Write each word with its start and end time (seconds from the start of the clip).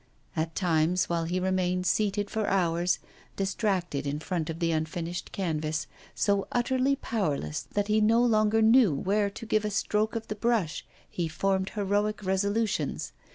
At 0.35 0.55
times, 0.55 1.09
while 1.09 1.25
he 1.25 1.39
remained 1.39 1.85
seated 1.85 2.31
for 2.31 2.47
hours, 2.47 2.97
distracted 3.35 4.07
in 4.07 4.17
front 4.19 4.49
of 4.49 4.57
the 4.57 4.71
unfinished 4.71 5.31
canvas, 5.31 5.85
so 6.15 6.47
utterly 6.51 6.95
powerless 6.95 7.61
that 7.73 7.87
he 7.87 8.01
no 8.01 8.19
longer 8.19 8.63
knew 8.63 8.95
where 8.95 9.29
to 9.29 9.45
give 9.45 9.63
a 9.63 9.69
stroke 9.69 10.15
of 10.15 10.27
the 10.27 10.33
brush, 10.33 10.83
he 11.07 11.27
formed 11.27 11.69
heroic 11.75 12.23
resolutions. 12.25 13.13